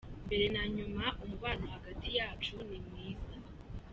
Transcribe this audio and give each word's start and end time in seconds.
Mbere 0.25 0.45
na 0.55 0.63
nyuma 0.75 1.05
umubano 1.23 1.65
hagati 1.73 2.07
yacu 2.17 2.53
ni 2.67 2.77
mwiza. 2.85 3.33